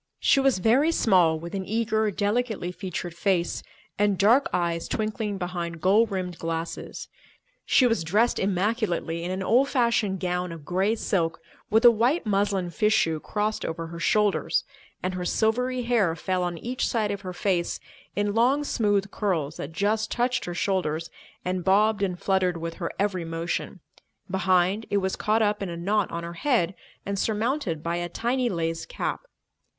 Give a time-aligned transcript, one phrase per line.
[0.19, 3.61] She was very small, with an eager, delicately featured face
[3.99, 7.07] and dark eyes twinkling behind gold rimmed glasses.
[7.67, 12.25] She was dressed immaculately in an old fashioned gown of grey silk with a white
[12.25, 14.63] muslin fichu crossed over her shoulders,
[15.03, 17.79] and her silvery hair fell on each side of her face
[18.15, 21.11] in long, smooth curls that just touched her shoulders
[21.45, 23.81] and bobbed and fluttered with her every motion;
[24.31, 26.73] behind, it was caught up in a knot on her head
[27.05, 29.21] and surmounted by a tiny lace cap.